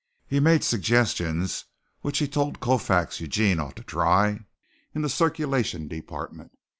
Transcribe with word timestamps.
He 0.25 0.39
made 0.39 0.63
suggestions 0.63 1.65
which 2.01 2.17
he 2.17 2.27
told 2.27 2.59
Colfax 2.59 3.21
Eugene 3.21 3.59
ought 3.59 3.75
to 3.75 3.83
try 3.83 4.39
in 4.95 5.03
the 5.03 5.09
circulation 5.09 5.87
department. 5.87 6.57